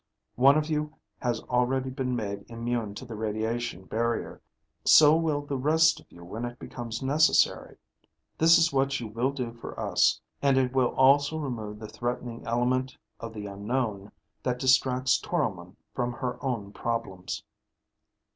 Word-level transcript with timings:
"One 0.33 0.57
of 0.57 0.67
you 0.67 0.95
has 1.19 1.41
already 1.43 1.91
been 1.91 2.15
made 2.15 2.49
immune 2.49 2.95
to 2.95 3.05
the 3.05 3.13
radiation 3.15 3.85
barrier. 3.85 4.41
So 4.83 5.15
will 5.15 5.41
the 5.45 5.59
rest 5.59 5.99
of 5.99 6.11
you 6.11 6.25
when 6.25 6.43
it 6.43 6.57
becomes 6.57 7.03
necessary. 7.03 7.77
This 8.39 8.57
is 8.57 8.73
what 8.73 8.99
you 8.99 9.05
will 9.07 9.29
do 9.31 9.53
for 9.53 9.79
us, 9.79 10.19
and 10.41 10.57
it 10.57 10.73
will 10.73 10.95
also 10.95 11.37
remove 11.37 11.77
the 11.77 11.87
threatening 11.87 12.43
element 12.47 12.97
of 13.19 13.31
the 13.31 13.45
unknown 13.45 14.11
that 14.41 14.57
distracts 14.57 15.19
Toromon 15.19 15.75
from 15.93 16.13
her 16.13 16.43
own 16.43 16.71
problems." 16.73 17.43